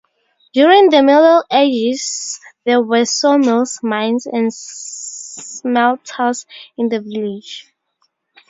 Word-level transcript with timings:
During 0.53 0.89
the 0.89 1.03
Middle 1.03 1.43
Ages 1.53 2.39
there 2.65 2.81
were 2.81 3.05
sawmills, 3.05 3.81
mines 3.83 4.25
and 4.25 4.51
smelters 4.51 6.47
in 6.75 6.89
the 6.89 7.01
village. 7.01 7.71